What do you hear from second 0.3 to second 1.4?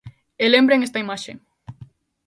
E lembren esta imaxe.